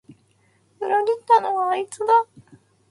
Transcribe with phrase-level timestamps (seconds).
[0.79, 2.05] 裏切ったのはあいつだ